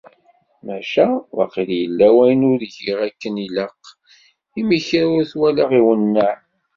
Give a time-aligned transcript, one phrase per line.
[0.65, 1.05] Maca
[1.37, 3.79] waqil yella wayen ur giɣ akken ilaq,
[4.59, 6.35] imi kra ur t-walaɣ iwenneε.